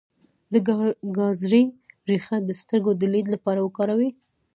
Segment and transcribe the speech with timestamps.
[0.53, 0.55] د
[1.17, 1.63] ګازرې
[2.09, 4.09] ریښه د سترګو د لید لپاره وکاروئ